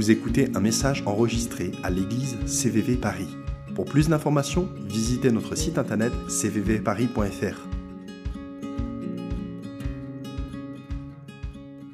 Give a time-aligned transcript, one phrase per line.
[0.00, 3.28] Vous écoutez un message enregistré à l'église CVV Paris.
[3.74, 7.58] Pour plus d'informations, visitez notre site internet cvvparis.fr.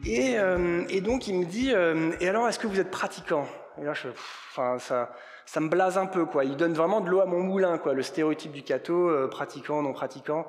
[0.07, 3.45] Et, euh, et donc il me dit, euh, et alors est-ce que vous êtes pratiquant?
[3.83, 5.13] Et là, je, pff, ça,
[5.45, 6.45] ça me blase un peu, quoi.
[6.45, 7.93] Il donne vraiment de l'eau à mon moulin, quoi.
[7.93, 10.47] Le stéréotype du catho, euh, pratiquant, non pratiquant.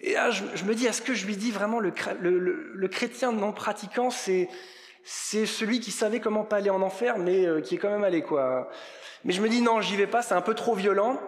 [0.00, 3.32] Et là, je, me dis, est-ce que je lui dis vraiment le, le- le chrétien
[3.32, 4.50] non pratiquant, c'est
[5.10, 8.04] c'est celui qui savait comment pas aller en enfer, mais euh, qui est quand même
[8.04, 8.68] allé, quoi.
[9.24, 11.18] Mais je me dis, non, j'y vais pas, c'est un peu trop violent.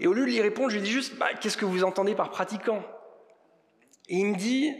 [0.00, 2.16] Et au lieu de lui répondre, je lui dis juste, bah, qu'est-ce que vous entendez
[2.16, 2.82] par pratiquant?
[4.08, 4.74] Et il me dit,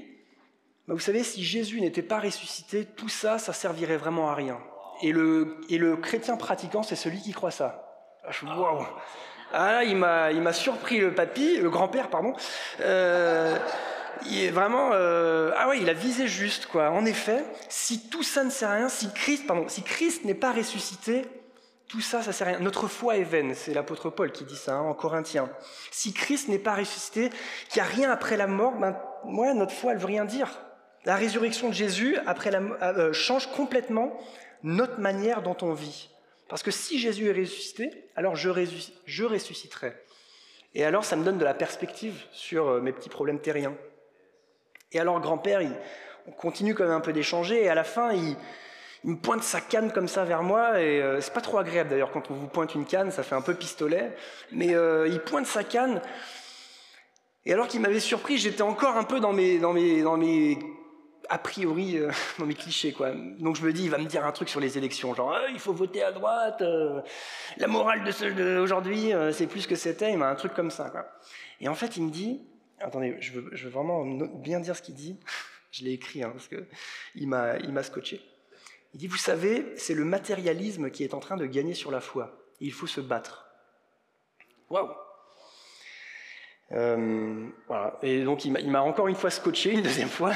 [0.88, 4.58] bah, vous savez, si Jésus n'était pas ressuscité, tout ça, ça servirait vraiment à rien.
[5.00, 8.10] Et le, et le chrétien pratiquant, c'est celui qui croit ça.
[8.24, 8.84] Ah, je, waouh.
[9.52, 12.34] Ah, là, il m'a, surpris le papy, le grand-père, pardon.
[12.80, 13.56] Euh,
[14.26, 16.90] il est vraiment, euh, ah ouais, il a visé juste, quoi.
[16.90, 20.34] En effet, si tout ça ne sert à rien, si Christ, pardon, si Christ n'est
[20.34, 21.22] pas ressuscité,
[21.88, 22.60] tout ça, ça sert à rien.
[22.60, 25.48] Notre foi est vaine, c'est l'apôtre Paul qui dit ça hein, en Corinthiens.
[25.90, 27.30] Si Christ n'est pas ressuscité,
[27.68, 30.48] qu'il n'y a rien après la mort, ben, ouais, notre foi, elle veut rien dire.
[31.04, 34.18] La résurrection de Jésus après la, euh, change complètement
[34.62, 36.08] notre manière dont on vit.
[36.48, 39.94] Parce que si Jésus est ressuscité, alors je, ressusc- je ressusciterai.
[40.74, 43.74] Et alors, ça me donne de la perspective sur euh, mes petits problèmes terriens.
[44.94, 45.60] Et alors, grand-père,
[46.26, 48.36] on continue quand même un peu d'échanger, et à la fin, il,
[49.02, 52.10] me pointe sa canne comme ça vers moi, et euh, c'est pas trop agréable d'ailleurs
[52.10, 54.16] quand on vous pointe une canne, ça fait un peu pistolet,
[54.50, 56.00] mais euh, il pointe sa canne,
[57.44, 60.58] et alors qu'il m'avait surpris, j'étais encore un peu dans mes, dans mes, dans mes
[61.28, 63.10] a priori, euh, dans mes clichés, quoi.
[63.40, 65.50] Donc je me dis, il va me dire un truc sur les élections, genre, Ah,
[65.52, 66.62] il faut voter à droite,
[67.58, 70.70] la morale de ce- d'aujourd'hui, euh, c'est plus que c'était, il m'a un truc comme
[70.70, 71.04] ça, quoi.
[71.60, 72.40] Et en fait, il me dit,
[72.80, 75.18] attendez, je veux, vraiment bien dire ce qu'il dit,
[75.70, 76.64] je l'ai écrit, hein, parce que
[77.14, 78.20] il m'a, scotché.
[78.92, 82.00] Il dit, vous savez, c'est le matérialisme qui est en train de gagner sur la
[82.00, 82.38] foi.
[82.60, 83.46] Il faut se battre.
[84.70, 84.90] Waouh
[86.72, 87.98] Euh, voilà.
[88.02, 90.32] Et donc il m'a- encore une fois scotché, une deuxième fois.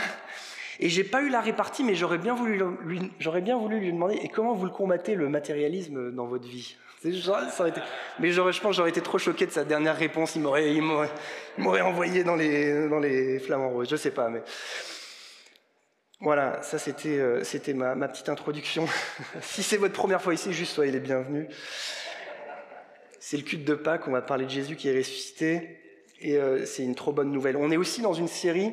[0.81, 4.65] Et j'ai pas eu la répartie, mais j'aurais bien voulu lui demander et comment vous
[4.66, 6.76] le combattez le matérialisme dans votre vie?
[7.04, 10.34] Mais je pense, que j'aurais été trop choqué de sa dernière réponse.
[10.34, 13.88] Il m'aurait, il m'aurait, envoyé dans les, dans les flamants roses.
[13.88, 14.42] Je sais pas, mais
[16.20, 18.87] voilà, ça c'était, euh, c'était ma, ma petite introduction.
[19.41, 21.47] si c'est votre première fois ici, juste soyez les bienvenus.
[23.20, 24.08] C'est le culte de Pâques.
[24.08, 25.78] On va parler de Jésus qui est ressuscité.
[26.20, 27.56] Et euh, c'est une trop bonne nouvelle.
[27.56, 28.72] On est aussi dans une série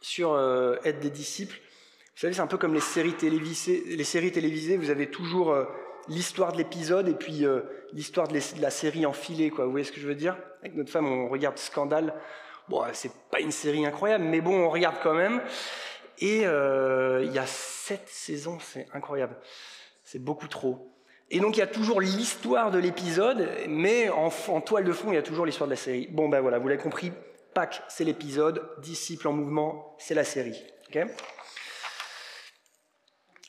[0.00, 1.56] sur euh, être des disciples.
[1.56, 3.82] Vous savez, c'est un peu comme les séries télévisées.
[3.86, 5.64] Les séries télévisées, vous avez toujours euh,
[6.08, 7.60] l'histoire de l'épisode et puis euh,
[7.92, 9.50] l'histoire de, la série enfilée.
[9.50, 9.64] Quoi.
[9.64, 10.36] Vous voyez ce que je veux dire?
[10.60, 12.14] Avec notre femme, on regarde Scandale.
[12.68, 15.42] Bon, c'est pas une série incroyable, mais bon, on regarde quand même.
[16.18, 19.36] Et euh, il y a sept saisons, c'est incroyable.
[20.04, 20.94] C'est beaucoup trop.
[21.30, 25.14] Et donc il y a toujours l'histoire de l'épisode, mais en, toile de fond, il
[25.14, 26.08] y a toujours l'histoire de la série.
[26.10, 27.12] Bon ben voilà, vous l'avez compris,
[27.54, 30.60] Pâques, c'est l'épisode, Disciples en mouvement, c'est la série.
[30.88, 31.06] ok?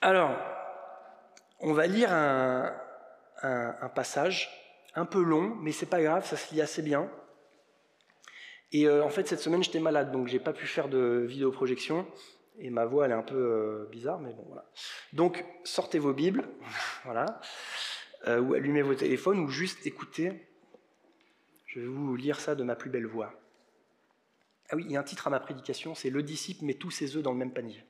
[0.02, 0.32] Alors,
[1.62, 2.74] on va lire un,
[3.96, 4.50] passage
[4.96, 7.10] un peu long, mais c'est pas grave, ça se lit assez bien.
[8.72, 12.08] Et euh, en fait, cette semaine, j'étais malade, donc j'ai pas pu faire de vidéoprojection.
[12.60, 14.66] Et ma voix, elle est un peu euh, bizarre, mais bon, voilà.
[15.14, 16.48] Donc, sortez vos Bibles,
[17.06, 17.40] voilà,
[18.28, 20.48] euh, ou allumez vos téléphones, ou juste écoutez.
[21.66, 23.34] Je vais vous lire ça de ma plus belle voix.
[24.70, 26.92] Ah oui, il y a un titre à ma prédication, c'est Le disciple met tous
[26.92, 27.84] ses œufs dans le même panier.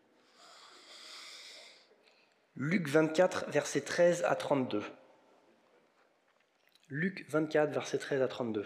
[2.58, 4.84] Luc 24, versets 13 à 32.
[6.90, 8.66] Luc 24, versets 13 à 32.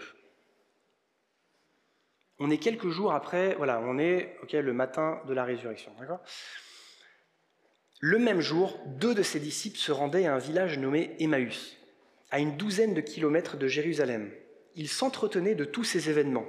[2.40, 5.92] On est quelques jours après, voilà, on est le matin de la résurrection.
[8.00, 11.78] Le même jour, deux de ses disciples se rendaient à un village nommé Emmaüs,
[12.30, 14.32] à une douzaine de kilomètres de Jérusalem.
[14.74, 16.46] Ils s'entretenaient de tous ces événements.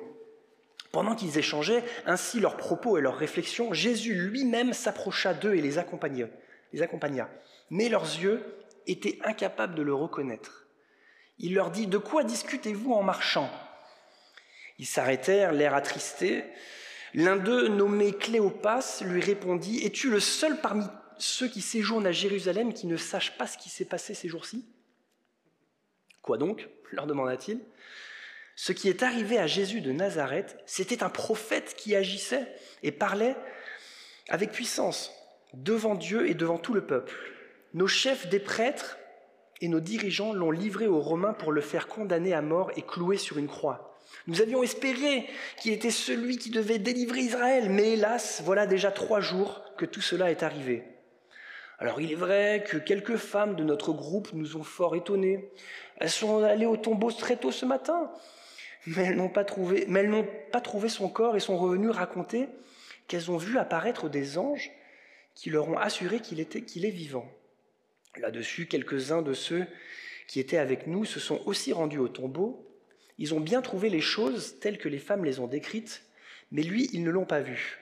[0.92, 5.78] Pendant qu'ils échangeaient ainsi leurs propos et leurs réflexions, Jésus lui-même s'approcha d'eux et les
[5.78, 6.28] accompagna,
[6.74, 7.30] les accompagna.
[7.70, 8.44] Mais leurs yeux
[8.86, 10.68] étaient incapables de le reconnaître.
[11.40, 13.50] Il leur dit De quoi discutez-vous en marchant?
[14.80, 16.44] Ils s'arrêtèrent, l'air attristé.
[17.14, 20.86] L'un d'eux, nommé Cléopas, lui répondit Es-tu le seul parmi
[21.18, 24.66] ceux qui séjournent à Jérusalem qui ne sachent pas ce qui s'est passé ces jours-ci?
[26.22, 26.68] Quoi donc?
[26.92, 27.60] leur demanda-t-il.
[28.56, 32.48] Ce qui est arrivé à Jésus de Nazareth, c'était un prophète qui agissait
[32.82, 33.36] et parlait
[34.30, 35.12] avec puissance
[35.54, 37.14] devant Dieu et devant tout le peuple.
[37.74, 38.98] Nos chefs des prêtres
[39.62, 43.18] et nos dirigeants l'ont livré aux Romains pour le faire condamner à mort et clouer
[43.18, 43.98] sur une croix.
[44.28, 45.28] Nous avions espéré
[45.60, 50.02] qu'il était celui qui devait délivrer Israël, mais hélas, voilà déjà trois jours que tout
[50.02, 50.84] cela est arrivé.
[51.80, 55.52] Alors il est vrai que quelques femmes de notre groupe nous ont fort étonnés.
[55.98, 58.12] Elles sont allées au tombeau très tôt ce matin,
[58.88, 62.48] mais elles n'ont pas trouvé, son corps et sont revenues raconter
[63.08, 64.72] qu'elles ont vu apparaître des anges
[65.38, 67.32] qui leur ont assuré qu'il qu'il est vivant.
[68.18, 69.68] Là-dessus, quelques-uns de ceux
[70.28, 72.68] qui étaient avec nous se sont aussi rendus au tombeau.
[73.20, 76.02] Ils ont bien trouvé les choses telles que les femmes les ont décrites,
[76.52, 77.78] mais lui, ils ne l'ont pas vu.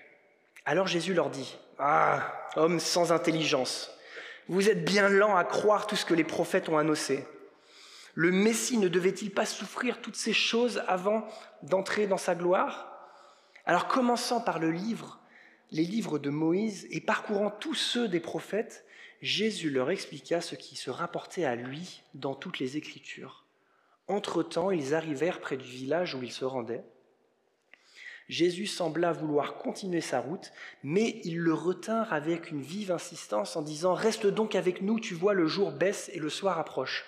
[0.66, 3.90] Alors Jésus leur dit, Ah, hommes sans intelligence,
[4.50, 7.24] vous êtes bien lents à croire tout ce que les prophètes ont annoncé.
[8.16, 11.26] Le Messie ne devait-il pas souffrir toutes ces choses avant
[11.64, 12.92] d'entrer dans sa gloire?
[13.66, 15.22] Alors commençant par le livre,
[15.72, 18.86] les livres de Moïse et parcourant tous ceux des prophètes,
[19.22, 23.46] Jésus leur expliqua ce qui se rapportait à lui dans toutes les Écritures.
[24.08, 26.84] Entre-temps, ils arrivèrent près du village où ils se rendaient.
[28.28, 30.52] Jésus sembla vouloir continuer sa route,
[30.84, 35.14] mais ils le retinrent avec une vive insistance en disant⁇ Reste donc avec nous, tu
[35.14, 37.04] vois, le jour baisse et le soir approche.⁇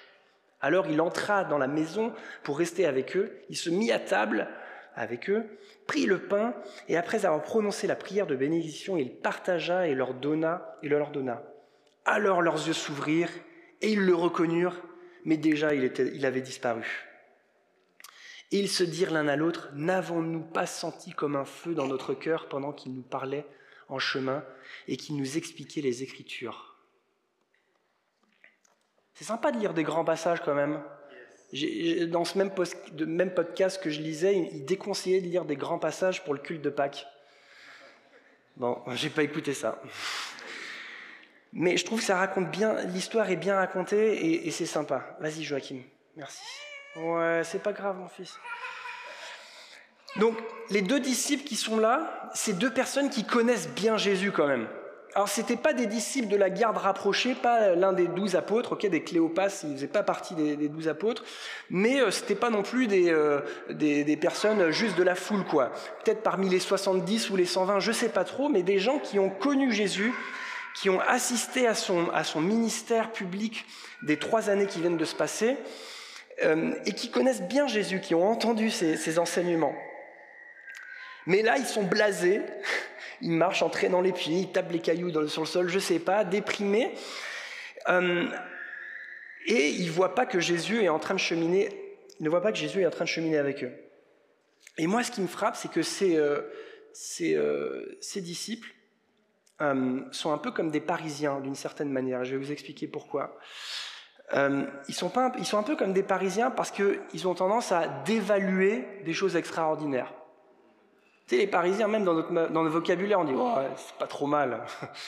[0.62, 2.14] Alors il entra dans la maison
[2.44, 4.48] pour rester avec eux, il se mit à table
[4.98, 5.46] avec eux,
[5.86, 6.54] prit le pain,
[6.90, 10.98] et après avoir prononcé la prière de bénédiction, il partagea et leur donna, et le
[10.98, 11.44] leur donna.
[12.04, 13.32] Alors leurs yeux s'ouvrirent,
[13.82, 14.82] et ils le reconnurent,
[15.24, 17.08] mais déjà il, il avait disparu.
[18.52, 22.14] Et ils se dirent l'un à l'autre, N'avons-nous pas senti comme un feu dans notre
[22.14, 23.46] cœur pendant qu'il nous parlait
[23.90, 24.44] en chemin
[24.88, 26.76] et qu'il nous expliquait les Écritures?
[29.14, 30.82] C'est sympa de lire des grands passages quand même.
[32.08, 32.52] Dans ce même,
[33.34, 36.70] podcast que je lisais, il déconseillait de lire des grands passages pour le culte de
[36.70, 37.08] Pâques.
[38.58, 39.82] Bon, j'ai pas écouté ça.
[41.54, 45.18] Mais je trouve que ça raconte bien, l'histoire est bien racontée et, et c'est sympa.
[45.22, 45.82] Vas-y Joachim,
[46.16, 46.44] merci.
[46.98, 48.38] Ouais, c'est pas grave, mon fils.
[50.18, 50.36] Donc,
[50.70, 54.68] les deux disciples qui sont là, c'est deux personnes qui connaissent bien Jésus quand même.
[55.16, 58.88] Alors, ce pas des disciples de la garde rapprochée, pas l'un des douze apôtres, ok,
[58.88, 61.24] des Cléopas, ils faisaient pas partie des, douze apôtres,
[61.70, 65.44] mais euh, ce n'était pas non plus euh, des, des, personnes juste de la foule,
[65.46, 65.72] quoi.
[66.04, 69.00] Peut-être parmi les 70 ou les 120, je ne sais pas trop, mais des gens
[69.00, 70.14] qui ont connu Jésus,
[70.76, 73.66] qui ont assisté à son, à son ministère public
[74.04, 75.58] des trois années qui viennent de se passer,
[76.44, 79.76] euh, et qui connaissent bien Jésus, qui ont entendu ses, enseignements.
[81.26, 82.42] Mais là, ils sont blasés,
[83.22, 85.80] ils marchent en traînant les pieds, ils tapent les cailloux sur le sol, je ne
[85.80, 86.94] sais pas, déprimés,
[87.90, 88.28] euh,
[89.46, 91.70] et ils ne voient pas que Jésus est en train de cheminer,
[92.20, 93.72] ne voient pas que Jésus est en train de cheminer avec eux.
[94.78, 96.42] Et moi, ce qui me frappe, c'est que ces, euh,
[98.02, 98.74] ces disciples
[100.12, 102.24] sont un peu comme des Parisiens, d'une certaine manière.
[102.24, 103.40] Je vais vous expliquer pourquoi.
[104.34, 109.14] Euh, ils sont un peu comme des Parisiens parce qu'ils ont tendance à dévaluer des
[109.14, 110.14] choses extraordinaires.
[111.28, 114.08] Tu sais, les Parisiens, même dans notre, dans notre vocabulaire, on dit oh, c'est pas
[114.08, 114.62] trop mal,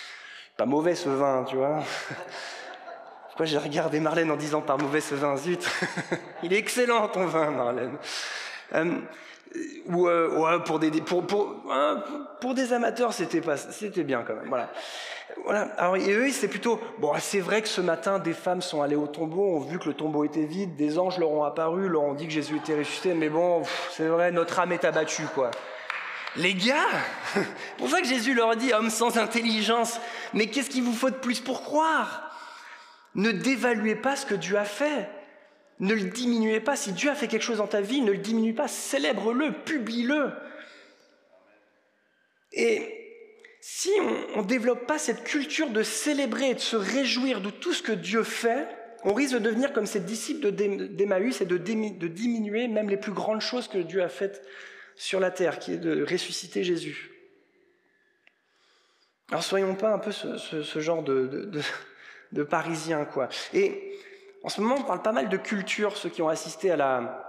[0.58, 1.80] pas mauvais ce vin, tu vois.
[3.28, 5.66] Pourquoi j'ai regardé Marlène en disant pas mauvais ce vin, zut,
[6.44, 7.98] il est excellent ton vin, Marlène.
[8.76, 9.00] Euh,
[9.88, 12.04] ou euh, ouais, pour des pour pour, hein,
[12.40, 14.70] pour des amateurs c'était pas c'était bien quand même voilà
[15.44, 15.62] voilà.
[15.78, 18.96] Alors, et eux, c'est plutôt, bon, c'est vrai que ce matin, des femmes sont allées
[18.96, 22.04] au tombeau, ont vu que le tombeau était vide, des anges leur ont apparu, leur
[22.04, 23.62] ont dit que Jésus était ressuscité, mais bon,
[23.92, 25.52] c'est vrai, notre âme est abattue, quoi.
[26.36, 26.88] Les gars,
[27.78, 30.00] pour ça que Jésus leur dit, homme sans intelligence,
[30.34, 32.30] mais qu'est-ce qu'il vous faut de plus pour croire?
[33.16, 35.10] Ne dévaluez pas ce que Dieu a fait.
[35.80, 36.76] Ne le diminuez pas.
[36.76, 38.68] Si Dieu a fait quelque chose dans ta vie, ne le diminue pas.
[38.68, 40.32] Célèbre-le, publie-le.
[42.52, 42.96] Et
[43.62, 43.90] si
[44.36, 47.82] on ne développe pas cette culture de célébrer et de se réjouir de tout ce
[47.82, 48.68] que Dieu fait,
[49.04, 53.42] on risque de devenir comme ces disciples d'Emmaüs et de diminuer même les plus grandes
[53.42, 54.44] choses que Dieu a faites
[55.00, 57.10] sur la terre, qui est de ressusciter Jésus.
[59.30, 63.30] Alors soyons pas un peu ce, genre de, Parisiens, quoi.
[63.54, 63.98] Et
[64.44, 67.28] en ce moment, on parle pas mal de culture, ceux qui ont assisté à la,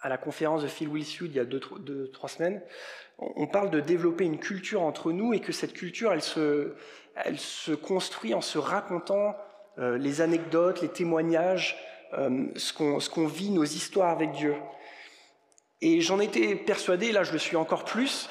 [0.00, 2.62] à la conférence de Phil Wilsud il y a deux, deux, trois semaines
[3.20, 6.74] on parle de développer une culture entre nous et que cette culture, elle se,
[7.16, 9.36] elle se construit en se racontant
[9.78, 11.76] euh, les anecdotes, les témoignages,
[12.14, 14.54] euh, ce qu'on vit, nos histoires avec Dieu.
[15.82, 18.28] Et j'en étais persuadé, là je le suis encore plus,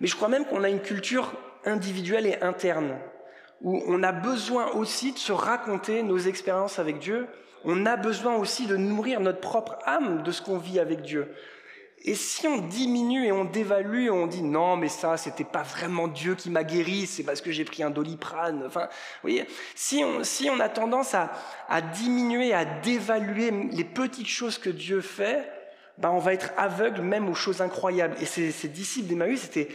[0.00, 1.32] mais je crois même qu'on a une culture
[1.64, 2.98] individuelle et interne,
[3.62, 7.26] où on a besoin aussi de se raconter nos expériences avec Dieu,
[7.64, 11.30] on a besoin aussi de nourrir notre propre âme de ce qu'on vit avec Dieu.
[12.02, 16.08] Et si on diminue et on dévalue, on dit non, mais ça, c'était pas vraiment
[16.08, 18.62] Dieu qui m'a guéri, c'est parce que j'ai pris un doliprane.
[18.66, 21.30] Enfin, vous voyez, si on, si on a tendance à,
[21.68, 25.59] à diminuer, à dévaluer les petites choses que Dieu fait,
[26.00, 28.16] ben on va être aveugle même aux choses incroyables.
[28.20, 29.68] Et ces, disciples d'Emmaüs étaient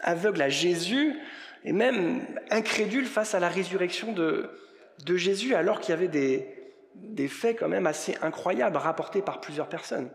[0.00, 1.16] aveugles à Jésus,
[1.64, 4.50] et même incrédules face à la résurrection de,
[5.16, 6.46] Jésus, alors qu'il y avait des,
[6.94, 10.10] des faits quand même assez incroyables rapportés par plusieurs personnes.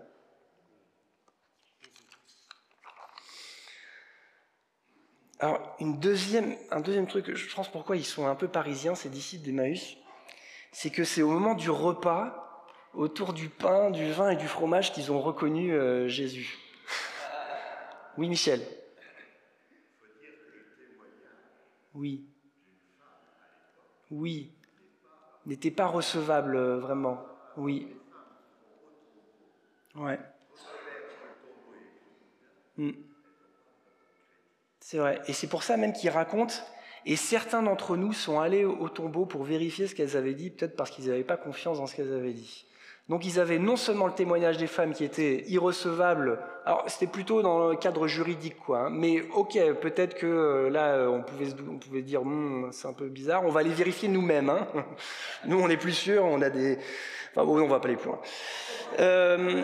[5.39, 9.09] Alors, une deuxième, un deuxième truc, je pense pourquoi ils sont un peu parisiens, ces
[9.09, 9.97] disciples d'Emmaüs,
[10.71, 12.42] c'est que c'est au moment du repas,
[12.93, 16.57] autour du pain, du vin et du fromage, qu'ils ont reconnu euh, Jésus.
[18.17, 18.61] Oui, Michel.
[21.95, 22.25] Oui.
[24.11, 24.51] Oui.
[25.45, 27.25] N'était pas recevable, euh, vraiment.
[27.57, 27.87] Oui.
[29.95, 30.19] Ouais.
[32.77, 32.91] Hmm.
[34.79, 35.21] C'est vrai.
[35.27, 36.63] Et c'est pour ça même qu'il raconte,
[37.05, 40.75] et certains d'entre nous sont allés au tombeau pour vérifier ce qu'elles avaient dit, peut-être
[40.75, 42.65] parce qu'ils n'avaient pas confiance dans ce qu'elles avaient dit.
[43.09, 47.41] Donc ils avaient non seulement le témoignage des femmes qui était irrecevable, alors c'était plutôt
[47.41, 51.47] dans le cadre juridique, quoi, hein, mais ok, peut-être que euh, là euh, on pouvait,
[51.69, 54.49] on pouvait dire hmm, c'est un peu bizarre, on va aller vérifier nous-mêmes.
[54.49, 54.67] Hein.
[55.45, 56.79] Nous on est plus sûr, on a des.
[57.31, 58.21] Enfin bon, on va pas aller plus loin.
[58.99, 59.63] Euh,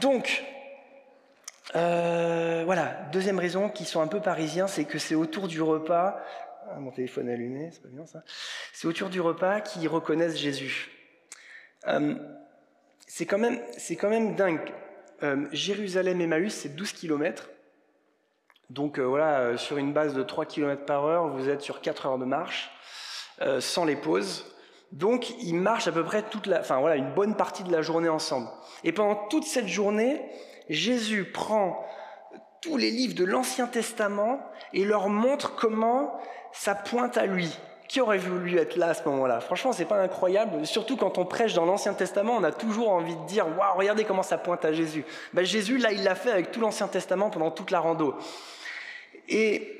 [0.00, 0.44] donc,
[1.74, 6.20] voilà, deuxième raison qui sont un peu parisiens, c'est que c'est autour du repas.
[6.70, 8.22] Ah, mon téléphone allumé, c'est pas bien ça.
[8.72, 10.90] C'est autour du repas qu'ils reconnaissent Jésus.
[13.06, 13.60] C'est quand, même,
[13.98, 14.72] quand même dingue.
[15.22, 17.48] Euh, Jérusalem-Emmaüs, c'est 12 km.
[18.68, 21.80] Donc euh, voilà, euh, sur une base de 3 km par heure, vous êtes sur
[21.80, 22.70] 4 heures de marche,
[23.60, 24.46] sans les pauses.
[24.92, 27.82] Donc ils marchent à peu près toute la, enfin voilà, une bonne partie de la
[27.82, 28.48] journée ensemble.
[28.82, 30.22] Et pendant toute cette journée,
[30.68, 31.84] Jésus prend
[32.62, 34.40] tous les livres de l'Ancien Testament
[34.72, 36.18] et leur montre comment
[36.52, 37.56] ça pointe à lui.
[37.88, 39.40] Qui aurait voulu être là à ce moment-là?
[39.40, 40.66] Franchement, c'est pas incroyable.
[40.66, 44.04] Surtout quand on prêche dans l'Ancien Testament, on a toujours envie de dire Waouh, regardez
[44.04, 45.04] comment ça pointe à Jésus.
[45.32, 48.14] Ben, Jésus, là, il l'a fait avec tout l'Ancien Testament pendant toute la rando.
[49.28, 49.76] Et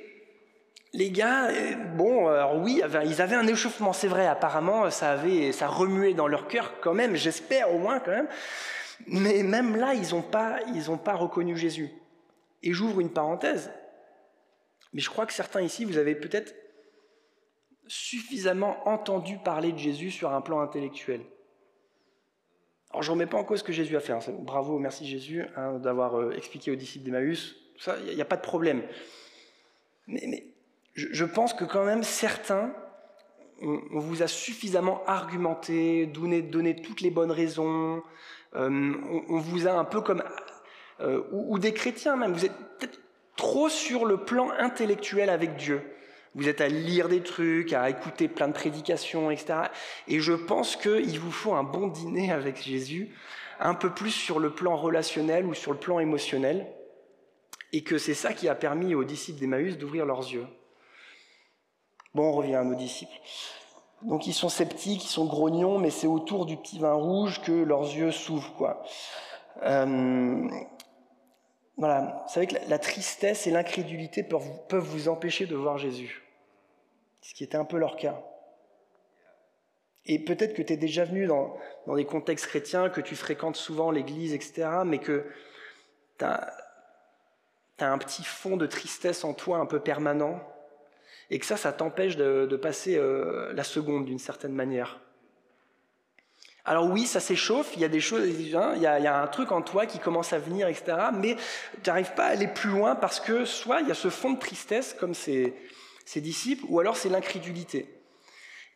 [0.93, 4.27] les gars, euh, bon, alors oui, ils avaient un échauffement, c'est vrai.
[4.27, 7.17] Apparemment, ça avait, ça remuait dans leur cœur quand même.
[7.17, 8.29] J'espère au moins quand même.
[9.07, 10.59] Mais même là, ils n'ont pas,
[11.05, 11.91] pas reconnu Jésus.
[12.63, 13.71] Et j'ouvre une parenthèse.
[14.93, 16.55] Mais je crois que certains ici, vous avez peut-être
[17.89, 21.21] suffisamment entendu parler de Jésus sur un plan intellectuel.
[22.91, 24.13] Alors je ne remets pas en cause ce que Jésus a fait.
[24.13, 24.21] Hein.
[24.41, 27.57] Bravo, merci Jésus hein, d'avoir euh, expliqué aux disciples d'Emmaüs.
[27.79, 28.83] Ça, il n'y a, pas de problème.
[30.07, 30.47] Mais,
[30.95, 32.73] je, pense que quand même certains,
[33.61, 38.03] on, vous a suffisamment argumenté, donné, toutes les bonnes raisons.
[38.55, 38.95] Euh,
[39.29, 40.23] on, vous a un peu comme...
[41.01, 42.99] Euh, ou des chrétiens même, vous êtes peut-être
[43.37, 45.83] trop sur le plan intellectuel avec Dieu.
[46.37, 49.55] Vous êtes à lire des trucs, à écouter plein de prédications, etc.
[50.07, 53.15] Et je pense qu'il vous faut un bon dîner avec Jésus,
[53.59, 56.67] un peu plus sur le plan relationnel ou sur le plan émotionnel,
[57.73, 60.47] et que c'est ça qui a permis aux disciples d'Emmaüs d'ouvrir leurs yeux.
[62.15, 63.19] Bon, on revient à nos disciples.
[64.03, 67.53] Donc ils sont sceptiques, ils sont grognons, mais c'est autour du petit vin rouge que
[67.53, 68.83] leurs yeux s'ouvrent, quoi.
[69.63, 70.47] Euh,
[71.79, 76.25] voilà, vous savez que la tristesse et l'incrédulité peuvent vous empêcher de voir Jésus
[77.27, 78.23] ce qui était un peu leur cas.
[80.05, 83.91] Et peut-être que tu es déjà venu dans, des contextes chrétiens, que tu fréquentes souvent
[83.91, 85.25] l'église, etc., mais que
[86.19, 86.55] tu as,
[87.81, 90.41] un petit fond de tristesse en toi un peu permanent,
[91.31, 95.01] et que ça, ça t'empêche de, passer euh, la seconde d'une certaine manière.
[96.65, 98.23] Alors oui, ça s'échauffe, il y a des choses,
[98.55, 101.37] hein, y il y a un truc en toi qui commence à venir, etc., mais
[101.83, 104.31] tu n'arrives pas à aller plus loin parce que soit il y a ce fond
[104.31, 105.55] de tristesse, comme c'est
[106.07, 107.87] ses disciples, ou alors c'est l'incrédulité.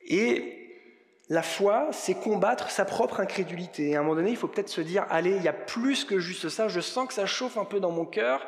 [0.06, 0.58] Et
[1.30, 3.90] la foi, c'est combattre sa propre incrédulité.
[3.90, 6.04] Et à un moment donné, il faut peut-être se dire, allez, il y a plus
[6.04, 8.44] que juste ça, je sens que ça chauffe un peu dans mon cœur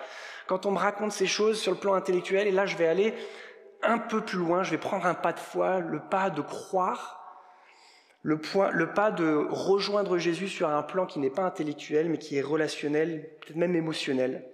[0.48, 3.14] quand on me raconte ces choses sur le plan intellectuel, et là je vais aller
[3.82, 7.20] un peu plus loin, je vais prendre un pas de foi, le pas de croire,
[8.22, 8.40] le,
[8.72, 12.42] le pas de rejoindre Jésus sur un plan qui n'est pas intellectuel, mais qui est
[12.42, 14.51] relationnel, peut-être même émotionnel.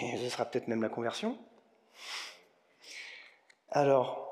[0.00, 1.38] Et ce sera peut-être même la conversion.
[3.70, 4.26] Alors,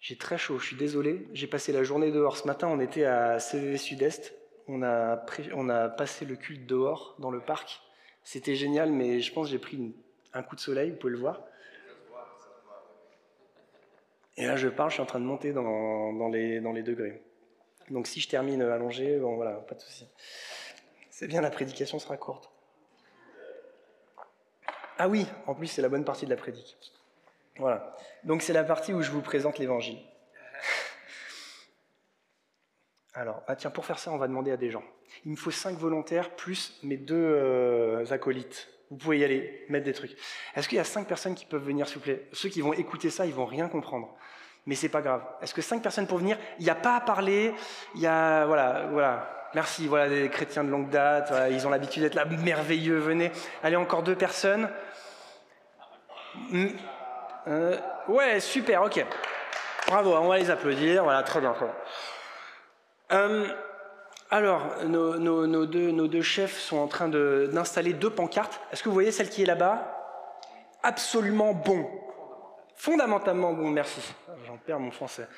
[0.00, 1.26] j'ai très chaud, je suis désolé.
[1.32, 2.36] J'ai passé la journée dehors.
[2.36, 4.34] Ce matin, on était à CVV Sud-Est.
[4.68, 7.80] On a, passé le culte dehors, dans le parc.
[8.24, 9.94] C'était génial, mais je pense que j'ai pris
[10.32, 11.44] un coup de soleil, vous pouvez le voir.
[14.36, 16.82] Et là, je parle, je suis en train de monter dans, dans, les, dans les
[16.82, 17.22] degrés.
[17.90, 20.08] Donc si je termine allongé, bon voilà, pas de souci.
[21.08, 22.50] C'est bien, la prédication sera courte.
[24.98, 26.76] Ah oui, en plus c'est la bonne partie de la prédique.
[27.58, 27.96] Voilà.
[28.24, 29.98] Donc c'est la partie où je vous présente l'évangile.
[33.14, 34.82] Alors, ah tiens, pour faire ça, on va demander à des gens.
[35.24, 38.68] Il me faut cinq volontaires plus mes deux euh, acolytes.
[38.90, 40.16] Vous pouvez y aller, mettre des trucs.
[40.54, 42.28] Est-ce qu'il y a cinq personnes qui peuvent venir, s'il vous plaît?
[42.32, 44.14] Ceux qui vont écouter ça, ils vont rien comprendre.
[44.66, 45.24] Mais c'est pas grave.
[45.40, 46.38] Est-ce que cinq personnes pour venir?
[46.58, 47.54] Il n'y a pas à parler.
[47.94, 49.35] Il y a voilà, voilà.
[49.54, 49.86] Merci.
[49.86, 51.32] Voilà des chrétiens de longue date.
[51.50, 52.24] ils ont l'habitude d'être là.
[52.24, 52.98] Merveilleux.
[52.98, 53.32] Venez.
[53.62, 54.68] Allez, encore deux personnes.
[57.48, 57.76] Euh,
[58.08, 58.82] ouais, super.
[58.82, 59.04] Ok.
[59.86, 60.14] Bravo.
[60.14, 61.04] On va les applaudir.
[61.04, 61.54] Voilà, très bien.
[63.12, 63.46] Euh,
[64.30, 68.60] alors, nos, deux, chefs sont en train d'installer deux pancartes.
[68.72, 69.92] Est-ce que vous voyez celle qui est là-bas?
[70.82, 71.88] Absolument bon.
[72.76, 74.00] Fondamentalement bon, merci.
[74.46, 75.28] J'en perds mon français.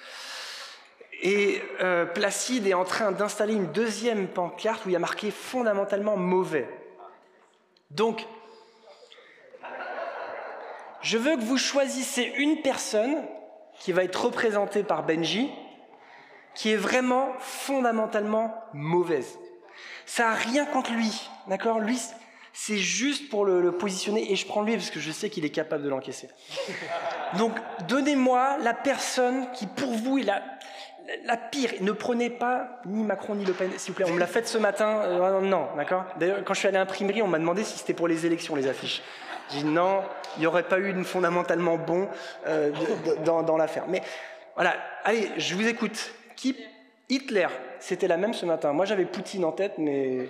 [1.20, 5.30] Et euh, Placide est en train d'installer une deuxième pancarte où il y a marqué
[5.30, 6.68] fondamentalement mauvais.
[7.90, 8.26] Donc,
[11.00, 13.24] je veux que vous choisissez une personne
[13.80, 15.50] qui va être représentée par Benji,
[16.54, 19.38] qui est vraiment fondamentalement mauvaise.
[20.06, 21.78] Ça n'a rien contre lui, d'accord?
[21.78, 22.00] Lui,
[22.52, 25.50] c'est juste pour le, positionner et je prends lui parce que je sais qu'il est
[25.50, 26.28] capable de l'encaisser.
[27.38, 27.52] Donc,
[27.86, 30.42] donnez-moi la personne qui, pour vous, est la,
[31.24, 31.70] la pire.
[31.80, 34.06] Ne prenez pas ni Macron ni Le Pen, s'il vous plaît.
[34.08, 35.02] On me l'a fait ce matin.
[35.04, 37.94] Euh, non, d'accord D'ailleurs, quand je suis allé à l'imprimerie, on m'a demandé si c'était
[37.94, 39.02] pour les élections, les affiches.
[39.50, 40.02] J'ai dit non,
[40.36, 42.08] il n'y aurait pas eu de fondamentalement bon
[42.46, 42.70] euh,
[43.24, 43.84] dans, dans l'affaire.
[43.88, 44.02] Mais
[44.54, 44.74] voilà,
[45.04, 46.12] allez, je vous écoute.
[46.36, 46.56] Qui
[47.08, 47.48] Hitler,
[47.80, 48.72] c'était la même ce matin.
[48.72, 50.28] Moi, j'avais Poutine en tête, mais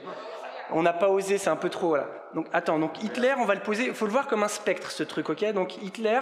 [0.70, 1.88] on n'a pas osé, c'est un peu trop.
[1.88, 2.06] Voilà.
[2.34, 3.86] Donc, attends, donc Hitler, on va le poser.
[3.86, 5.52] Il faut le voir comme un spectre, ce truc, ok?
[5.52, 6.20] Donc, Hitler,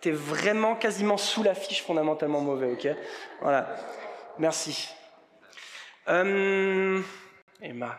[0.00, 2.88] t'es vraiment quasiment sous la fiche fondamentalement mauvais, ok?
[3.40, 3.76] Voilà.
[4.38, 4.94] Merci.
[6.08, 7.00] Euh,
[7.62, 7.96] Emma,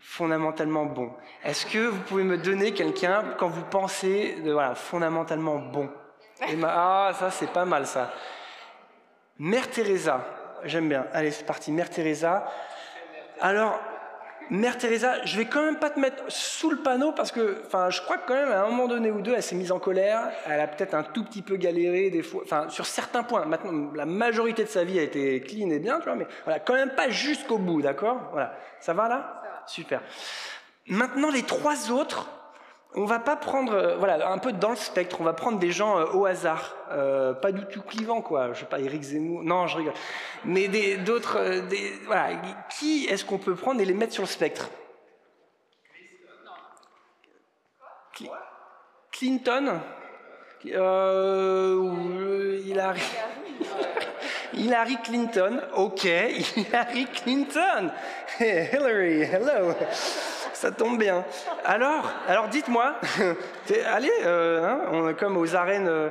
[0.00, 1.12] fondamentalement bon.
[1.44, 5.88] Est-ce que vous pouvez me donner quelqu'un quand vous pensez de voilà fondamentalement bon?
[6.46, 8.12] Emma, ah ça c'est pas mal ça.
[9.38, 10.26] Mère Teresa,
[10.64, 11.06] j'aime bien.
[11.12, 11.70] Allez, c'est parti.
[11.70, 12.50] Mère Teresa.
[13.40, 13.78] Alors,
[14.50, 17.90] Mère Teresa, je vais quand même pas te mettre sous le panneau parce que, enfin,
[17.90, 19.78] je crois que quand même à un moment donné ou deux, elle s'est mise en
[19.78, 20.30] colère.
[20.46, 23.44] Elle a peut-être un tout petit peu galéré des fois, enfin, sur certains points.
[23.44, 26.60] Maintenant, la majorité de sa vie a été clean et bien, tu vois, mais voilà,
[26.60, 28.30] quand même pas jusqu'au bout, d'accord?
[28.32, 29.42] Voilà, ça va là?
[29.66, 30.00] Super.
[30.86, 32.28] Maintenant, les trois autres,
[32.94, 35.70] on va pas prendre, euh, voilà, un peu dans le spectre, on va prendre des
[35.70, 38.52] gens euh, au hasard, euh, pas du tout clivants, quoi.
[38.54, 39.92] Je sais pas, Eric Zemmour, non, je rigole.
[40.44, 41.38] Mais d'autres,
[42.06, 42.30] voilà,
[42.70, 44.70] qui est-ce qu'on peut prendre et les mettre sur le spectre?
[49.12, 49.80] Clinton?
[50.64, 51.70] Hillary.
[54.54, 56.04] Hillary Clinton, ok,
[56.56, 57.92] Hillary Clinton.
[58.40, 59.74] Hillary, hello
[60.58, 61.24] ça tombe bien.
[61.64, 62.96] Alors, alors dites-moi,
[63.92, 66.08] allez, euh, hein, on est comme aux arènes euh,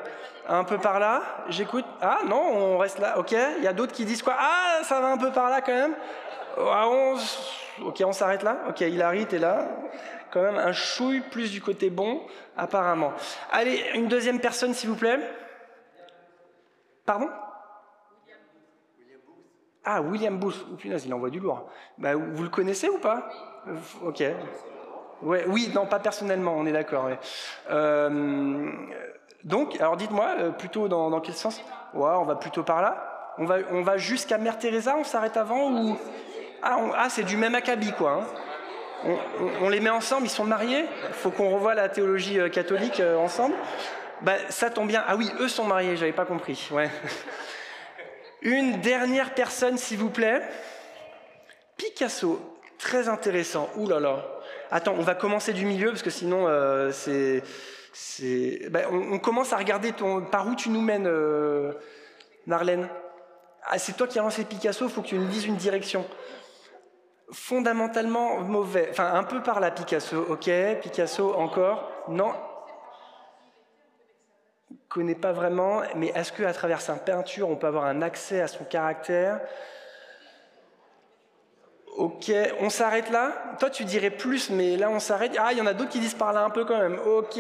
[0.48, 1.86] un peu par là, j'écoute.
[2.02, 3.36] Ah non, on reste là, ok.
[3.58, 5.74] Il y a d'autres qui disent quoi Ah, ça va un peu par là quand
[5.74, 5.96] même.
[6.58, 6.88] Ah,
[7.82, 8.58] ok, on s'arrête là.
[8.70, 9.68] Ok, Hilary, t'es là.
[10.32, 12.22] Quand même un chouille plus du côté bon,
[12.56, 13.14] apparemment.
[13.52, 15.20] Allez, une deuxième personne, s'il vous plaît.
[17.06, 17.30] Pardon?
[19.84, 20.66] Ah, William Booth.
[20.70, 21.70] Oh, punaise, il envoie du lourd.
[21.98, 23.30] Bah, vous le connaissez ou pas?
[24.04, 24.24] Ok.
[25.24, 27.10] Ouais, oui, non, pas personnellement, on est d'accord.
[27.72, 28.72] Euh,
[29.44, 31.62] donc, alors dites-moi, euh, plutôt dans, quel sens?
[31.94, 33.34] Ouais, on va plutôt par là.
[33.40, 35.98] On va, on va jusqu'à Mère Teresa, on s'arrête avant ou?
[36.62, 38.24] Ah, ah c'est du même acabit, quoi.
[39.06, 39.14] Hein.
[39.62, 40.86] on, les met ensemble, ils sont mariés?
[41.14, 43.56] Faut qu'on revoie la théologie euh, catholique ensemble?
[44.22, 45.04] Bah, ça tombe bien.
[45.08, 46.68] Ah oui, eux sont mariés, j'avais pas compris.
[46.72, 46.90] Ouais.
[48.42, 50.42] Une dernière personne, s'il vous plaît.
[51.76, 52.57] Picasso.
[52.78, 53.70] Très intéressant.
[53.76, 54.26] Ouh là là.
[54.70, 57.44] Attends, on va commencer du milieu parce que sinon, euh, c'est.
[58.70, 61.74] Ben, on, commence à regarder ton, par où tu nous mènes, euh,
[62.46, 62.88] Marlène.
[63.64, 66.06] Ah, c'est toi qui as lancé Picasso, il faut que tu nous dises une direction.
[67.32, 68.88] Fondamentalement mauvais.
[68.92, 70.26] Enfin, un peu par là, Picasso.
[70.30, 70.50] Ok,
[70.82, 71.92] Picasso encore.
[72.08, 72.34] Non.
[74.88, 78.48] Connais pas vraiment, mais est-ce qu'à travers sa peinture, on peut avoir un accès à
[78.48, 79.42] son caractère?
[81.98, 83.56] Ok, on s'arrête là?
[83.60, 85.36] Toi, tu dirais plus, mais là, on s'arrête.
[85.40, 87.00] Ah, il y en a d'autres qui disent par là un peu quand même.
[87.00, 87.40] Ok,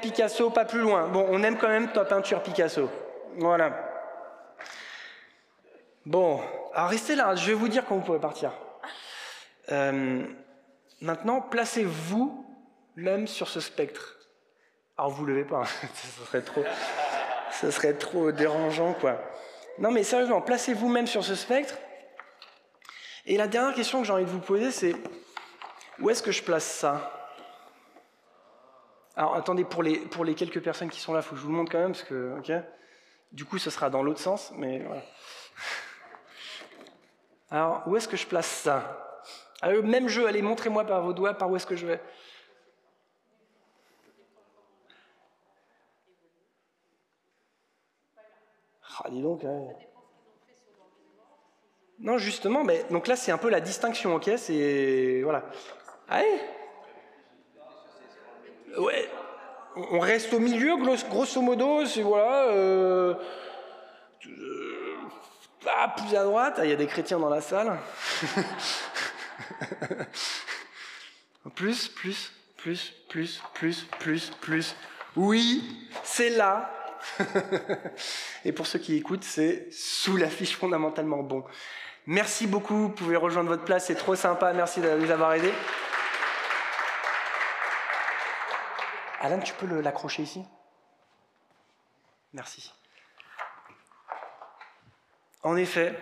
[0.00, 1.08] Picasso, pas plus loin.
[1.08, 2.88] Bon, on aime quand même ta peinture Picasso.
[3.38, 3.72] Voilà.
[6.06, 6.40] Bon,
[6.74, 8.52] alors restez là, je vais vous dire quand vous pouvez partir.
[9.72, 10.22] Euh,
[11.00, 12.46] maintenant, placez-vous
[12.94, 14.16] même sur ce spectre.
[14.96, 16.62] Alors, vous levez pas, ça serait trop,
[17.50, 19.20] ça serait trop dérangeant, quoi.
[19.80, 21.74] Non, mais sérieusement, placez-vous même sur ce spectre
[23.30, 24.96] et la dernière question que j'ai envie de vous poser, c'est
[26.00, 27.12] où est-ce que je place ça?
[29.14, 31.42] Alors attendez, pour les, pour les quelques personnes qui sont là, il faut que je
[31.42, 32.50] vous le montre quand même, parce que, ok
[33.30, 35.02] Du coup, ce sera dans l'autre sens, mais voilà.
[37.50, 39.20] Alors, où est-ce que je place ça?
[39.60, 42.00] Ah, même jeu, allez, montrez-moi par vos doigts par où est-ce que je vais.
[49.04, 49.68] Ah, dis donc, hein.
[52.00, 55.44] Non, justement, mais donc là c'est un peu la distinction, ok C'est voilà.
[56.08, 56.40] Allez.
[58.76, 59.10] Ouais?
[59.76, 60.76] On reste au milieu,
[61.08, 62.48] grosso modo, c'est voilà.
[62.48, 63.14] Euh,
[65.66, 67.78] ah, plus à droite, ah, il y a des chrétiens dans la salle.
[71.54, 74.76] plus, plus, plus, plus, plus, plus, plus.
[75.16, 76.72] Oui, c'est là.
[78.44, 81.44] Et pour ceux qui écoutent, c'est sous l'affiche fondamentalement bon.
[82.10, 85.52] Merci beaucoup, vous pouvez rejoindre votre place, c'est trop sympa, merci de nous avoir aidés.
[89.20, 90.42] Alan, tu peux l'accrocher ici?
[92.32, 92.72] Merci.
[95.42, 96.00] En effet,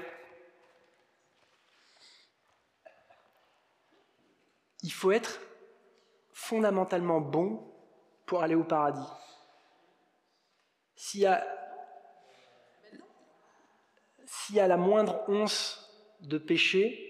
[4.85, 5.41] il faut être
[6.33, 7.69] fondamentalement bon
[8.27, 9.11] pour aller au paradis.
[10.95, 11.45] S'il y a,
[14.25, 15.83] s'il y a la moindre once
[16.27, 17.03] de péché,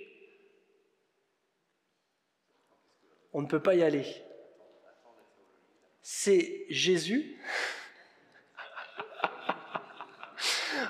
[3.33, 4.07] on ne peut pas y aller.
[6.02, 7.37] C'est Jésus.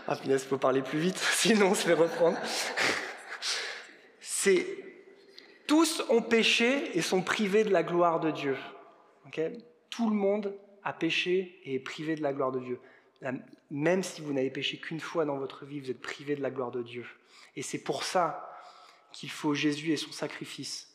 [0.06, 2.38] ah punaise, il faut parler plus vite, sinon on se fait reprendre.
[4.20, 4.66] C'est
[5.66, 8.56] tous ont péché et sont privés de la gloire de Dieu.
[9.90, 12.80] Tout le monde a péché et est privé de la gloire de Dieu.
[13.70, 16.50] Même si vous n'avez péché qu'une fois dans votre vie, vous êtes privé de la
[16.50, 17.06] gloire de Dieu.
[17.56, 18.52] Et c'est pour ça
[19.12, 20.94] qu'il faut Jésus et son sacrifice.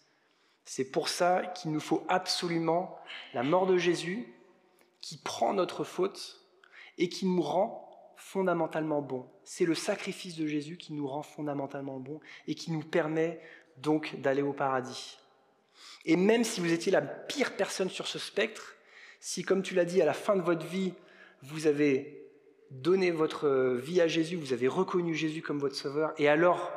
[0.66, 3.00] C'est pour ça qu'il nous faut absolument
[3.34, 4.28] la mort de Jésus
[5.02, 6.40] qui prend notre faute
[6.98, 9.28] et qui nous rend fondamentalement bons.
[9.44, 13.42] C'est le sacrifice de Jésus qui nous rend fondamentalement bons et qui nous permet
[13.78, 15.18] donc d'aller au paradis.
[16.06, 18.76] Et même si vous étiez la pire personne sur ce spectre,
[19.20, 20.94] si comme tu l'as dit à la fin de votre vie,
[21.42, 22.21] vous avez
[22.72, 26.72] donné votre vie à Jésus, vous avez reconnu Jésus comme votre sauveur, et alors,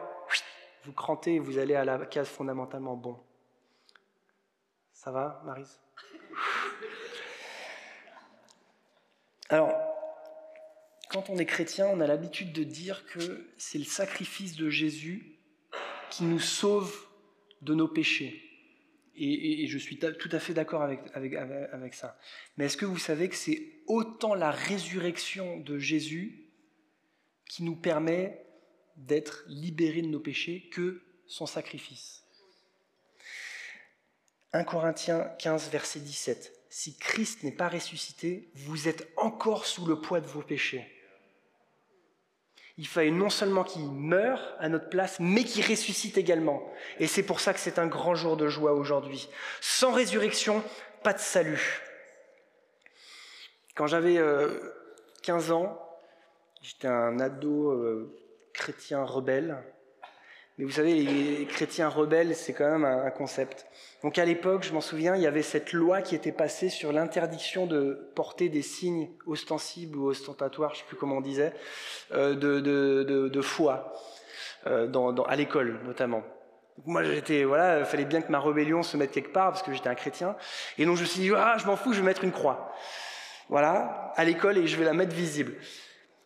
[0.84, 3.18] vous crantez et vous allez à la case fondamentalement bon.
[4.92, 5.80] Ça va, Marise?
[9.48, 9.72] Alors,
[11.10, 15.38] quand on est chrétien, on a l'habitude de dire que c'est le sacrifice de Jésus
[16.10, 16.94] qui nous sauve
[17.62, 18.43] de nos péchés.
[19.16, 22.18] Et, je suis tout à fait d'accord avec, avec, ça.
[22.56, 26.48] Mais est-ce que vous savez que c'est autant la résurrection de Jésus
[27.48, 28.44] qui nous permet
[28.96, 32.24] d'être libérés de nos péchés que son sacrifice?
[34.52, 36.52] 1 Corinthiens 15, verset 17.
[36.70, 40.93] Si Christ n'est pas ressuscité, vous êtes encore sous le poids de vos péchés.
[42.76, 46.62] Il fallait non seulement qu'il meure à notre place, mais qu'il ressuscite également.
[46.98, 49.28] Et c'est pour ça que c'est un grand jour de joie aujourd'hui.
[49.60, 50.62] Sans résurrection,
[51.04, 51.82] pas de salut.
[53.76, 54.20] Quand j'avais
[55.22, 55.80] 15 euh, ans,
[56.62, 58.16] j'étais un ado euh,
[58.52, 59.62] chrétien rebelle.
[60.56, 63.66] Mais vous savez, les chrétiens rebelles, c'est quand même un, concept.
[64.02, 66.92] Donc à l'époque, je m'en souviens, il y avait cette loi qui était passée sur
[66.92, 71.52] l'interdiction de porter des signes ostensibles ou ostentatoires, je ne sais plus comment on disait,
[72.12, 73.92] euh, de, foi,
[74.68, 74.88] euh,
[75.26, 76.22] à l'école notamment.
[76.86, 79.72] moi, j'étais, voilà, il fallait bien que ma rébellion se mette quelque part parce que
[79.72, 80.36] j'étais un chrétien.
[80.78, 82.72] Et donc je me suis dit, ah, je m'en fous, je vais mettre une croix.
[83.48, 85.54] Voilà, à l'école et je vais la mettre visible.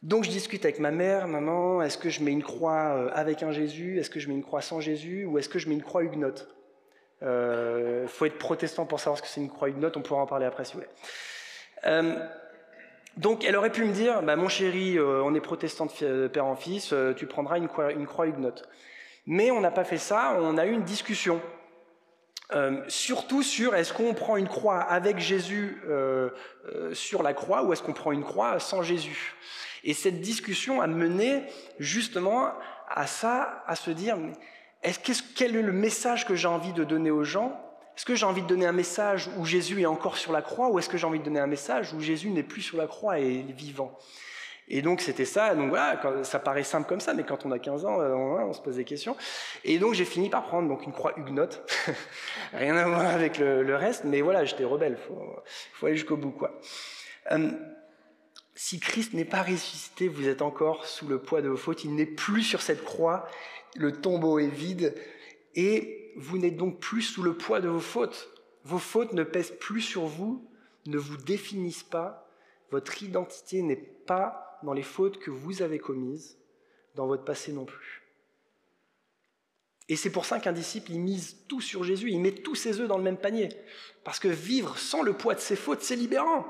[0.02, 3.42] Donc je discute avec ma mère, maman, est-ce que je mets une croix euh, avec
[3.42, 3.98] un Jésus?
[3.98, 5.24] Est-ce que je mets une croix sans Jésus?
[5.24, 6.48] Ou est-ce que je mets une croix huguenote?
[7.20, 10.20] Il euh, faut être protestant pour savoir ce que c'est une croix huguenote, on pourra
[10.20, 10.90] en parler après si vous voulez.
[11.86, 12.16] Euh,
[13.16, 16.54] donc elle aurait pu me dire, bah, mon chéri, on est protestant de père en
[16.54, 18.68] fils, tu prendras une croix, une croix huguenote.
[19.26, 21.40] Mais on n'a pas fait ça, on a eu une discussion.
[22.86, 25.82] surtout sur est-ce qu'on prend une croix avec Jésus
[26.92, 29.34] sur la croix ou est-ce qu'on prend une croix sans Jésus?
[29.84, 31.42] Et cette discussion a mené
[31.78, 32.52] justement
[32.88, 34.16] à ça, à se dire,
[34.82, 37.60] est quel est le message que j'ai envie de donner aux gens?
[37.96, 40.68] Est-ce que j'ai envie de donner un message où Jésus est encore sur la croix
[40.68, 42.86] ou est-ce que j'ai envie de donner un message où Jésus n'est plus sur la
[42.86, 43.98] croix et est vivant?
[44.70, 47.58] Et donc c'était ça, donc voilà, ça paraît simple comme ça, mais quand on a
[47.58, 49.16] 15 ans, euh, on, se pose des questions.
[49.64, 51.68] Et donc j'ai fini par prendre donc une croix huguenote,
[52.52, 55.36] rien à voir avec le, reste, mais voilà, j'étais rebelle, faut,
[55.72, 56.52] faut aller jusqu'au bout quoi.
[57.32, 57.50] Euh,
[58.58, 61.94] si Christ n'est pas ressuscité, vous êtes encore sous le poids de vos fautes, il
[61.94, 63.28] n'est plus sur cette croix,
[63.76, 64.96] le tombeau est vide,
[65.54, 68.28] et vous n'êtes donc plus sous le poids de vos fautes.
[68.64, 70.44] Vos fautes ne pèsent plus sur vous,
[70.86, 72.28] ne vous définissent pas,
[72.72, 76.36] votre identité n'est pas dans les fautes que vous avez commises,
[76.96, 78.02] dans votre passé non plus.
[79.88, 82.80] Et c'est pour ça qu'un disciple, il mise tout sur Jésus, il met tous ses
[82.80, 83.50] œufs dans le même panier.
[84.02, 86.44] Parce que vivre sans le poids de ses fautes, c'est libérant.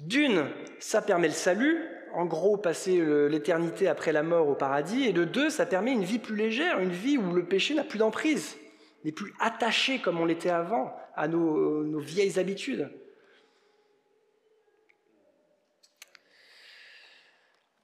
[0.00, 5.12] D'une, ça permet le salut, en gros passer l'éternité après la mort au paradis, et
[5.12, 7.98] de deux, ça permet une vie plus légère, une vie où le péché n'a plus
[7.98, 8.56] d'emprise,
[9.04, 12.90] n'est plus attaché comme on l'était avant à nos, vieilles habitudes.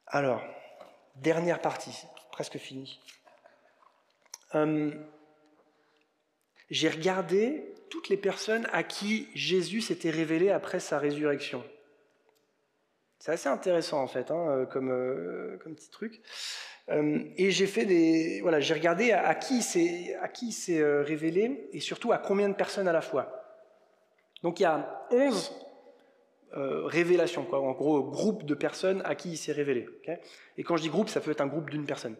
[0.06, 0.42] Alors,
[1.16, 1.96] dernière partie,
[2.32, 3.00] presque finie.
[4.56, 4.90] Euh,
[6.70, 11.64] j'ai regardé toutes les personnes à qui Jésus s'était révélé après sa résurrection.
[13.20, 16.22] C'est assez intéressant en fait, hein, euh, comme, euh, comme, petit truc.
[16.88, 22.88] Euh, et j'ai regardé à, qui c'est, à révélé et surtout à combien de personnes
[22.88, 23.30] à la fois.
[24.42, 25.54] Donc il y a 11
[26.52, 29.86] révélations, en gros groupe de personnes à qui il s'est révélé.
[30.56, 32.16] et quand je dis groupe, ça peut être un groupe d'une personne.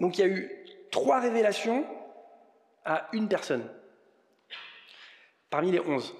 [0.00, 0.50] donc il y a eu
[0.90, 1.86] trois révélations
[2.84, 3.66] à une personne
[5.48, 6.14] parmi les 11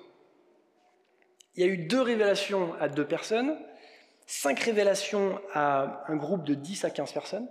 [1.55, 3.59] il y a eu deux révélations à deux personnes,
[4.27, 7.49] cinq révélations à un groupe de 10 à 15 personnes,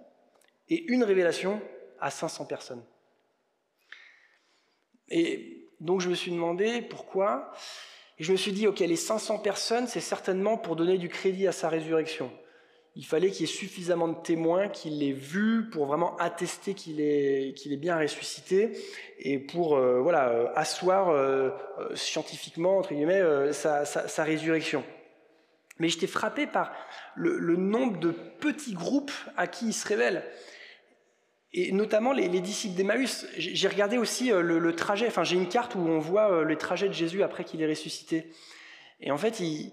[0.69, 1.61] et une révélation
[1.99, 2.83] à 500 personnes.
[5.09, 7.51] Et donc je me suis demandé pourquoi,
[8.17, 11.47] et je me suis dit, ok, les 500 personnes, c'est certainement pour donner du crédit
[11.47, 12.31] à sa résurrection
[12.95, 16.99] il fallait qu'il y ait suffisamment de témoins qui l'aient vu pour vraiment attester qu'il
[16.99, 18.71] est, bien ressuscité
[19.19, 21.51] et pour euh, voilà, euh, asseoir euh,
[21.95, 24.83] scientifiquement entre guillemets, sa, résurrection.
[25.77, 26.73] Mais j'étais frappé par
[27.15, 30.23] le, nombre de petits groupes à qui il se révèle.
[31.53, 33.27] Et notamment les, disciples d'Emmaüs.
[33.37, 36.87] J'ai regardé aussi le, le trajet, enfin j'ai une carte où on voit le trajet
[36.87, 38.29] de Jésus après qu'il est ressuscité.
[38.99, 39.71] Et en fait, il,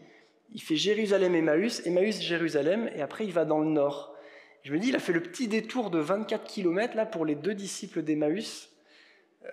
[0.53, 4.15] il fait Jérusalem-Emmaüs, Emmaüs-Jérusalem, et après il va dans le nord.
[4.63, 7.37] Je me dis, il a fait le petit détour de 24 km là pour les
[7.37, 8.71] deux disciples d'Emmaüs.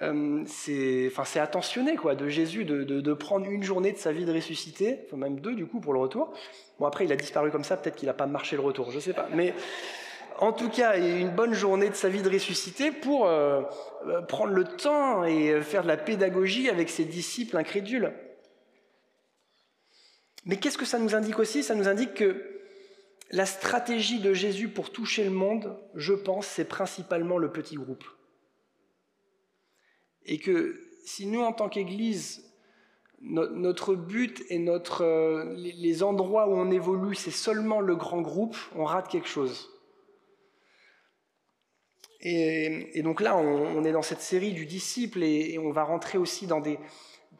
[0.02, 4.34] Euh, c'est attentionné quoi, de Jésus de, de, prendre une journée de sa vie de
[4.34, 6.34] ressuscité, enfin, même deux du coup pour le retour.
[6.80, 8.96] Bon après il a disparu comme ça, peut-être qu'il n'a pas marché le retour, je
[8.96, 9.30] ne sais pas.
[9.36, 9.54] Mais
[10.40, 13.62] en tout cas, une bonne journée de sa vie de ressuscité pour euh,
[14.08, 18.14] euh, prendre le temps et faire de la pédagogie avec ses disciples incrédules.
[20.46, 21.64] Mais qu'est-ce que ça nous indique aussi?
[21.64, 22.54] Ça nous indique que
[23.32, 28.04] la stratégie de Jésus pour toucher le monde, je pense, c'est principalement le petit groupe.
[30.26, 32.44] Et que si nous, en tant qu'Église,
[33.22, 38.84] notre but et euh, les endroits où on évolue, c'est seulement le grand groupe, on
[38.84, 39.70] rate quelque chose.
[42.26, 46.48] Et, donc là, on, est dans cette série du disciple et on va rentrer aussi
[46.48, 46.80] dans des,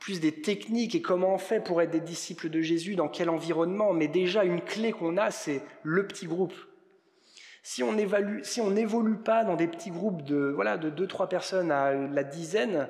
[0.04, 3.30] plus des techniques et comment on fait pour être des disciples de Jésus, dans quel
[3.30, 3.94] environnement.
[3.94, 6.54] Mais déjà, une clé qu'on a, c'est le petit groupe.
[7.64, 11.08] Si on évalue, si on n'évolue pas dans des petits groupes de voilà de deux
[11.08, 12.90] trois personnes à la dizaine,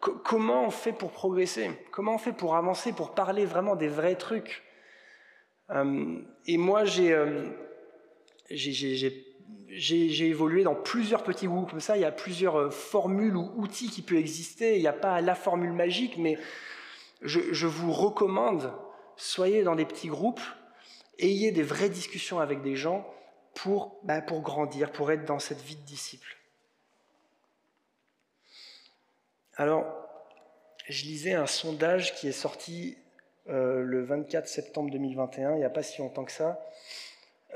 [0.00, 1.70] comment on fait pour progresser?
[1.92, 4.62] Comment on fait pour avancer, pour parler vraiment des vrais trucs?
[5.70, 7.48] Euh, Et moi, euh,
[8.50, 9.29] j'ai
[9.72, 11.96] j'ai évolué dans plusieurs petits groupes comme ça.
[11.96, 14.76] Il y a plusieurs euh, formules ou outils qui peuvent exister.
[14.76, 16.38] Il n'y a pas la formule magique, mais
[17.22, 18.72] je, vous recommande,
[19.16, 20.40] soyez dans des petits groupes,
[21.18, 23.06] ayez des vraies discussions avec des gens
[23.54, 26.36] pour, bah, pour grandir, pour être dans cette vie de disciple.
[29.56, 29.84] Alors,
[30.88, 32.96] je lisais un sondage qui est sorti
[33.48, 36.58] euh, le 24 septembre 2021, il n'y a pas si longtemps que ça,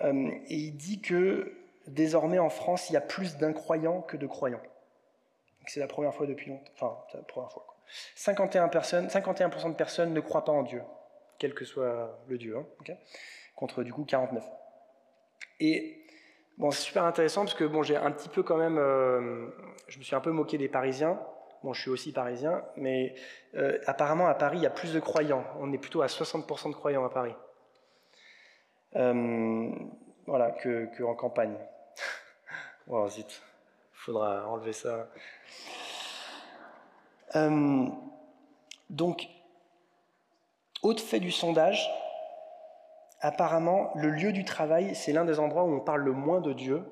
[0.02, 4.26] euh, et il dit que désormais en France, il y a plus d'incroyants que de
[4.26, 4.62] croyants.
[5.66, 6.72] C'est la première fois depuis longtemps.
[6.74, 7.66] Enfin, la première fois.
[8.16, 10.82] 51%, personnes, 51 de personnes ne croient pas en Dieu,
[11.38, 12.94] quel que soit le Dieu, hein,
[13.54, 14.44] contre du coup 49.
[15.60, 16.04] Et
[16.58, 19.48] bon, c'est super intéressant parce que bon, j'ai un petit peu quand même, euh,
[19.88, 21.20] je me suis un peu moqué des Parisiens.
[21.62, 23.14] Bon, je suis aussi parisien, mais
[23.54, 25.44] euh, apparemment à Paris, il y a plus de croyants.
[25.60, 27.34] On est plutôt à 60% de croyants à Paris.
[28.96, 29.70] Euh,
[30.26, 31.56] voilà, que, que en campagne.
[32.86, 33.42] Oh zut,
[33.92, 35.08] faudra enlever ça.
[37.34, 37.86] Euh,
[38.90, 39.26] donc,
[40.82, 41.88] autre fait du sondage,
[43.20, 46.52] apparemment, le lieu du travail, c'est l'un des endroits où on parle le moins de
[46.52, 46.84] Dieu.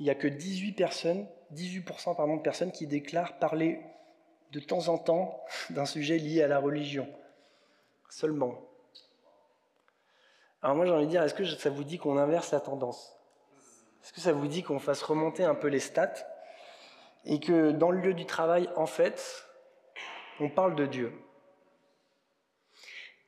[0.00, 3.80] Il n'y a que 18 personnes, 18% pardon, de personnes qui déclarent parler
[4.50, 7.08] de temps en temps d'un sujet lié à la religion.
[8.08, 8.54] Seulement.
[10.62, 13.19] Alors moi j'ai envie de dire, est-ce que ça vous dit qu'on inverse la tendance?
[14.02, 16.14] Est-ce que ça vous dit qu'on fasse remonter un peu les stats
[17.24, 19.46] et que dans le lieu du travail, en fait,
[20.40, 21.12] on parle de Dieu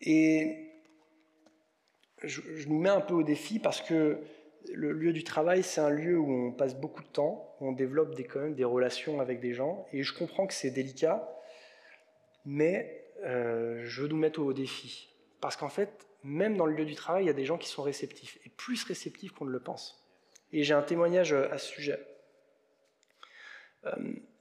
[0.01, 0.71] Et
[2.23, 4.21] je, nous mets un peu au défi parce que
[4.73, 7.73] le lieu du travail, c'est un lieu où on passe beaucoup de temps, où on
[7.73, 11.29] développe des, quand même des relations avec des gens, et je comprends que c'est délicat,
[12.45, 15.09] mais euh, je veux nous mettre au défi.
[15.41, 17.69] Parce qu'en fait, même dans le lieu du travail, il y a des gens qui
[17.69, 20.02] sont réceptifs, et plus réceptifs qu'on ne le pense.
[20.53, 21.99] Et j'ai un témoignage à ce sujet.
[23.87, 23.91] Euh,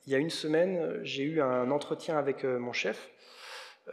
[0.06, 3.12] il y a une semaine, j'ai eu un entretien avec euh, mon chef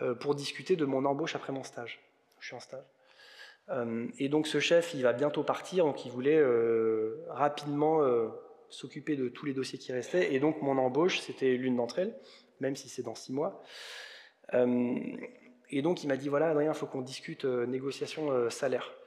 [0.01, 2.01] euh, pour discuter de mon embauche après mon stage.
[2.41, 2.85] Je suis en stage.
[4.19, 6.43] Et donc ce chef, il va bientôt partir, donc il voulait
[7.29, 8.01] rapidement
[8.71, 10.33] s'occuper de tous les dossiers qui restaient.
[10.33, 12.15] Et donc mon embauche, c'était l'une d'entre elles,
[12.61, 13.63] même si c'est dans six mois.
[14.55, 18.98] Et donc il m'a dit, voilà Adrien, il faut qu'on discute négociation salaire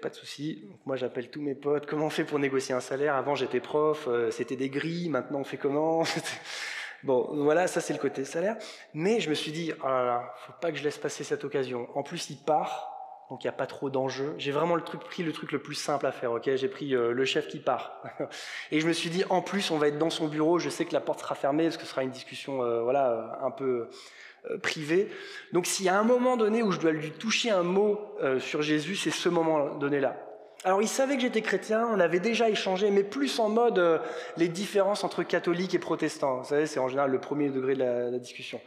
[0.00, 0.64] pas de souci.
[0.86, 1.86] Moi, j'appelle tous mes potes.
[1.86, 3.14] Comment on fait pour négocier un salaire?
[3.14, 5.08] Avant, j'étais prof, euh, c'était des grilles.
[5.08, 6.02] Maintenant, on fait comment?
[7.04, 8.56] Bon, voilà, ça c'est le côté salaire.
[8.92, 11.44] Mais je me suis dit, oh là là, faut pas que je laisse passer cette
[11.44, 11.88] occasion.
[11.94, 12.90] En plus, il part,
[13.30, 14.34] donc il n'y a pas trop d'enjeux.
[14.36, 17.46] J'ai vraiment pris le truc le plus simple à faire, J'ai pris euh, le chef
[17.46, 18.02] qui part.
[18.72, 20.58] Et je me suis dit, en plus, on va être dans son bureau.
[20.58, 23.38] Je sais que la porte sera fermée parce que ce sera une discussion, euh, voilà,
[23.42, 23.88] un peu
[24.56, 25.08] privé.
[25.52, 28.40] Donc s'il y a un moment donné où je dois lui toucher un mot euh,
[28.40, 30.16] sur Jésus, c'est ce moment donné-là.
[30.64, 33.98] Alors il savait que j'étais chrétien, on avait déjà échangé, mais plus en mode euh,
[34.36, 36.38] les différences entre catholiques et protestants.
[36.38, 38.60] Vous savez, c'est en général le premier degré de la, discussion.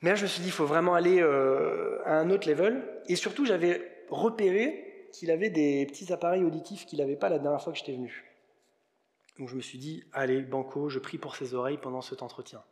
[0.00, 2.82] Mais là, je me suis dit, il faut vraiment aller à un autre level.
[3.06, 7.62] Et surtout, j'avais repéré qu'il avait des petits appareils auditifs qu'il n'avait pas la dernière
[7.62, 8.24] fois que j'étais venu.
[9.38, 12.62] Donc je me suis dit, allez, Banco, je prie pour ses oreilles pendant cet entretien.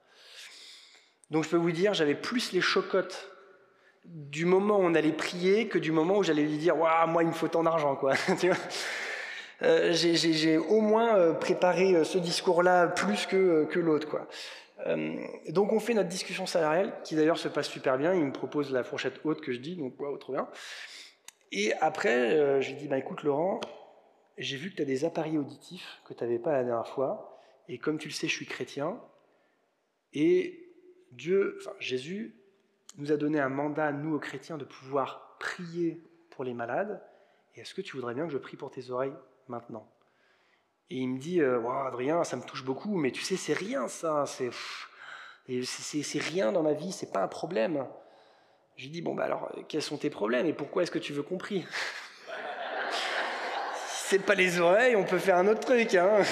[1.30, 3.30] Donc je peux vous dire, j'avais plus les chocottes
[4.04, 7.22] du moment où on allait prier que du moment où j'allais lui dire Waouh, moi,
[7.22, 7.96] il me faut tant d'argent.
[7.96, 8.14] quoi.
[9.62, 14.08] Euh, j'ai au moins euh, préparé euh, ce discours-là plus que, que l'autre.
[14.08, 14.26] quoi.
[15.50, 18.14] donc on fait notre discussion salariale, qui d'ailleurs se passe super bien.
[18.14, 20.48] Il me propose la fourchette haute que je dis, donc waouh, trop bien.
[21.52, 23.60] Et après, je lui dis bah, écoute, Laurent,
[24.38, 27.38] j'ai vu que tu as des appareils auditifs que tu n'avais pas la dernière fois.
[27.68, 28.98] Et comme tu le sais, je suis chrétien.
[30.14, 30.69] Et
[31.12, 32.34] Dieu, enfin Jésus,
[32.98, 37.02] nous a donné un mandat, nous aux chrétiens, de pouvoir prier pour les malades.
[37.54, 39.14] Et est-ce que tu voudrais bien que je prie pour tes oreilles
[39.48, 39.88] maintenant?
[40.90, 43.86] Et il me dit, euh, Adrien, ça me touche beaucoup, mais tu sais, c'est rien
[43.86, 44.50] ça, c'est,
[45.64, 47.86] c'est, rien dans ma vie, c'est pas un problème.
[48.76, 51.12] Je lui dis, bon, bah alors, quels sont tes problèmes et pourquoi est-ce que tu
[51.12, 51.64] veux qu'on prie?
[54.02, 55.94] C'est pas les oreilles, on peut faire un autre truc.
[55.94, 56.24] Hein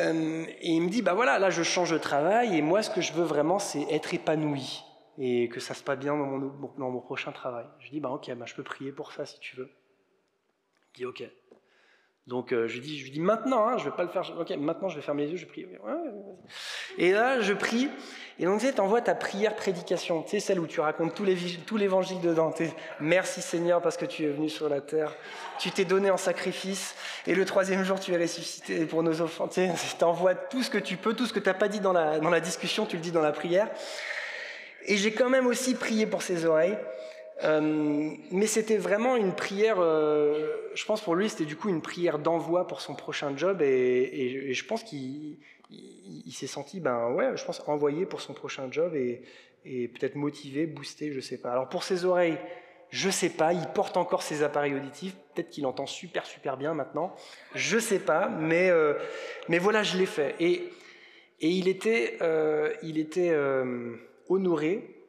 [0.00, 2.90] euh, et il me dit, bah voilà, là je change de travail et moi ce
[2.90, 4.82] que je veux vraiment c'est être épanoui
[5.18, 7.66] et que ça se passe bien dans mon, prochain travail.
[7.78, 9.70] Je dis, bah ok, bah, je peux prier pour ça si tu veux.
[10.94, 11.24] Il dit, ok.
[12.26, 14.22] Donc euh, je, lui dis, je lui dis maintenant, hein, je vais pas le faire,
[14.38, 15.66] ok, maintenant je vais fermer les yeux, je prie.
[16.98, 17.88] et là je prie,
[18.38, 21.76] et donc tu sais, envoies ta prière prédication, tu sais, celle où tu racontes tout
[21.76, 22.54] l'évangile dedans.
[23.00, 25.16] Merci Seigneur parce que tu es venu sur la terre,
[25.58, 26.94] tu t'es donné en sacrifice,
[27.26, 29.48] et le troisième jour tu es ressuscité pour nos enfants.
[29.48, 29.68] Tu
[30.04, 32.20] envoies tout ce que tu peux, tout ce que tu n'as pas dit dans la,
[32.20, 33.68] dans la discussion, tu le dis dans la prière.
[34.84, 36.78] Et j'ai quand même aussi prié pour ses oreilles.
[37.42, 41.80] Euh, mais c'était vraiment une prière, euh, je pense pour lui, c'était du coup une
[41.80, 45.38] prière d'envoi pour son prochain job, et, je pense qu'il
[46.30, 49.22] s'est senti, ben ouais, je pense envoyé pour son prochain job, et,
[49.64, 51.52] peut-être motivé, boosté, je sais pas.
[51.52, 52.38] Alors pour ses oreilles,
[52.90, 56.74] je sais pas, il porte encore ses appareils auditifs, peut-être qu'il entend super super bien
[56.74, 57.14] maintenant,
[57.54, 58.94] je sais pas, mais, euh,
[59.48, 60.34] voilà, je l'ai fait.
[60.40, 60.68] Et,
[61.42, 62.18] il était
[64.28, 64.99] honoré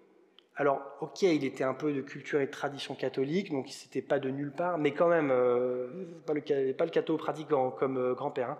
[0.55, 4.19] alors, ok, il était un peu de culture et de tradition catholique, donc c'était pas
[4.19, 5.87] de nulle part, mais quand même, euh,
[6.25, 8.49] pas, le, pas le catho pratiquant comme euh, grand-père.
[8.49, 8.57] Hein.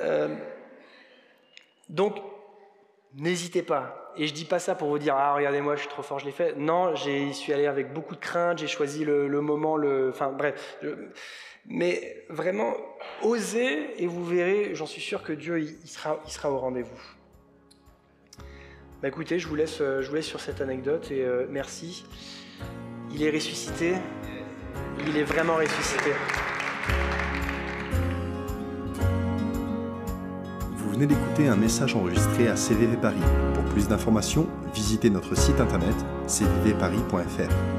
[0.00, 0.36] Euh,
[1.88, 2.16] donc,
[3.14, 4.12] n'hésitez pas.
[4.16, 6.26] Et je dis pas ça pour vous dire, ah, regardez-moi, je suis trop fort, je
[6.26, 6.54] l'ai fait.
[6.56, 10.78] Non, j'y suis allé avec beaucoup de crainte, j'ai choisi le, moment, le, enfin, bref.
[11.64, 12.74] mais vraiment,
[13.22, 17.17] osez et vous verrez, j'en suis sûr que Dieu, sera, il sera au rendez-vous.
[19.00, 22.04] Bah écoutez, je vous laisse, euh, je vous laisse sur cette anecdote et euh, merci.
[23.12, 23.94] Il est ressuscité.
[25.06, 26.10] Il est vraiment ressuscité.
[30.76, 33.22] Vous venez d'écouter un message enregistré à CVV Paris.
[33.54, 35.94] Pour plus d'informations, visitez notre site internet
[36.26, 37.77] cvvparis.fr.